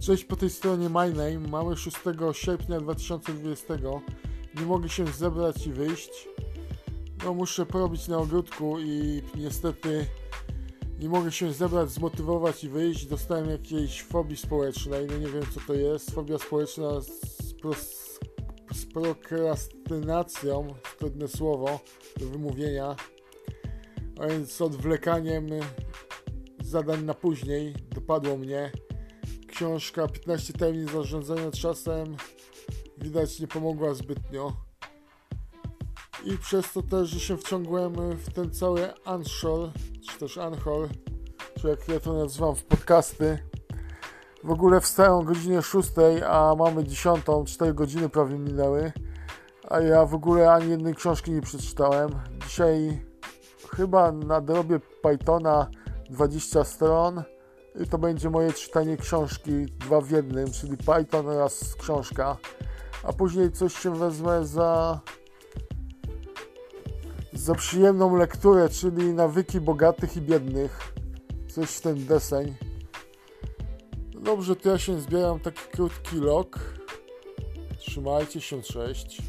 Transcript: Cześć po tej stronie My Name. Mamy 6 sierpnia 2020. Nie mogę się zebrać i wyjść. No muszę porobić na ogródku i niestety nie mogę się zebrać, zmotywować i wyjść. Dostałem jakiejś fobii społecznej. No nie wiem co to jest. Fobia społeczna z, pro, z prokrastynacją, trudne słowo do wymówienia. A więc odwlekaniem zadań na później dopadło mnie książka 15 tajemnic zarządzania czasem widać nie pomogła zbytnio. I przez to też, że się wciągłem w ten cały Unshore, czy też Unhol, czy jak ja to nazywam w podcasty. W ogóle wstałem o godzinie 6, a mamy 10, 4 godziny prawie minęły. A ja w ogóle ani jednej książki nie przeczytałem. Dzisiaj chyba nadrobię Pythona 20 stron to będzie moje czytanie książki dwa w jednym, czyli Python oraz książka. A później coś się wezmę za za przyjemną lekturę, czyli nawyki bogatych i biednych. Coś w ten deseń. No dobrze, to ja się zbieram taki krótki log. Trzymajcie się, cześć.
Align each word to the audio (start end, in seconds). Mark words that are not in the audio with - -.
Cześć 0.00 0.24
po 0.24 0.36
tej 0.36 0.50
stronie 0.50 0.88
My 0.88 1.10
Name. 1.10 1.48
Mamy 1.48 1.76
6 1.76 1.96
sierpnia 2.32 2.80
2020. 2.80 3.74
Nie 4.60 4.66
mogę 4.66 4.88
się 4.88 5.06
zebrać 5.06 5.66
i 5.66 5.72
wyjść. 5.72 6.28
No 7.24 7.34
muszę 7.34 7.66
porobić 7.66 8.08
na 8.08 8.18
ogródku 8.18 8.78
i 8.78 9.22
niestety 9.34 10.06
nie 11.00 11.08
mogę 11.08 11.32
się 11.32 11.52
zebrać, 11.52 11.90
zmotywować 11.90 12.64
i 12.64 12.68
wyjść. 12.68 13.06
Dostałem 13.06 13.50
jakiejś 13.50 14.02
fobii 14.02 14.36
społecznej. 14.36 15.06
No 15.06 15.18
nie 15.18 15.26
wiem 15.26 15.42
co 15.54 15.60
to 15.66 15.74
jest. 15.74 16.10
Fobia 16.10 16.38
społeczna 16.38 17.00
z, 17.00 17.54
pro, 17.54 17.74
z 18.74 18.86
prokrastynacją, 18.94 20.74
trudne 20.98 21.28
słowo 21.28 21.80
do 22.20 22.26
wymówienia. 22.26 22.96
A 24.20 24.26
więc 24.26 24.60
odwlekaniem 24.60 25.46
zadań 26.62 27.04
na 27.04 27.14
później 27.14 27.74
dopadło 27.94 28.36
mnie 28.36 28.72
książka 29.60 30.08
15 30.08 30.52
tajemnic 30.52 30.90
zarządzania 30.92 31.50
czasem 31.50 32.16
widać 32.98 33.40
nie 33.40 33.48
pomogła 33.48 33.94
zbytnio. 33.94 34.52
I 36.24 36.38
przez 36.38 36.72
to 36.72 36.82
też, 36.82 37.08
że 37.08 37.20
się 37.20 37.36
wciągłem 37.36 37.94
w 38.16 38.32
ten 38.34 38.50
cały 38.50 38.88
Unshore, 39.14 39.70
czy 40.08 40.18
też 40.18 40.36
Unhol, 40.36 40.88
czy 41.60 41.68
jak 41.68 41.88
ja 41.88 42.00
to 42.00 42.12
nazywam 42.12 42.56
w 42.56 42.64
podcasty. 42.64 43.38
W 44.44 44.50
ogóle 44.50 44.80
wstałem 44.80 45.12
o 45.12 45.22
godzinie 45.22 45.62
6, 45.62 45.90
a 46.28 46.54
mamy 46.58 46.84
10, 46.84 47.24
4 47.46 47.74
godziny 47.74 48.08
prawie 48.08 48.38
minęły. 48.38 48.92
A 49.68 49.80
ja 49.80 50.06
w 50.06 50.14
ogóle 50.14 50.52
ani 50.52 50.70
jednej 50.70 50.94
książki 50.94 51.30
nie 51.30 51.42
przeczytałem. 51.42 52.10
Dzisiaj 52.46 53.04
chyba 53.76 54.12
nadrobię 54.12 54.80
Pythona 55.02 55.70
20 56.10 56.64
stron 56.64 57.22
to 57.90 57.98
będzie 57.98 58.30
moje 58.30 58.52
czytanie 58.52 58.96
książki 58.96 59.66
dwa 59.66 60.00
w 60.00 60.10
jednym, 60.10 60.52
czyli 60.52 60.76
Python 60.76 61.28
oraz 61.28 61.74
książka. 61.74 62.36
A 63.02 63.12
później 63.12 63.52
coś 63.52 63.74
się 63.74 63.96
wezmę 63.96 64.46
za 64.46 65.00
za 67.32 67.54
przyjemną 67.54 68.16
lekturę, 68.16 68.68
czyli 68.68 69.14
nawyki 69.14 69.60
bogatych 69.60 70.16
i 70.16 70.20
biednych. 70.20 70.94
Coś 71.48 71.70
w 71.70 71.80
ten 71.80 72.06
deseń. 72.06 72.54
No 74.14 74.20
dobrze, 74.20 74.56
to 74.56 74.68
ja 74.68 74.78
się 74.78 75.00
zbieram 75.00 75.40
taki 75.40 75.60
krótki 75.72 76.16
log. 76.16 76.58
Trzymajcie 77.78 78.40
się, 78.40 78.62
cześć. 78.62 79.22